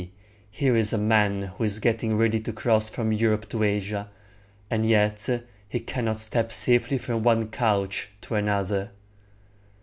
here 0.49 0.75
is 0.75 0.91
a 0.91 0.97
man 0.97 1.43
who 1.43 1.63
is 1.63 1.77
getting 1.77 2.17
ready 2.17 2.39
to 2.39 2.51
cross 2.51 2.89
from 2.89 3.11
Europe 3.11 3.47
to 3.47 3.61
Asia, 3.63 4.09
and 4.67 4.83
yet 4.89 5.45
he 5.69 5.79
cannot 5.79 6.17
step 6.17 6.51
safely 6.51 6.97
from 6.97 7.21
one 7.21 7.47
couch 7.49 8.09
to 8.19 8.33
another." 8.33 8.89